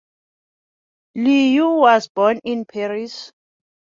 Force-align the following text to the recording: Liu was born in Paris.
Liu 1.15 1.75
was 1.75 2.07
born 2.07 2.39
in 2.43 2.65
Paris. 2.65 3.31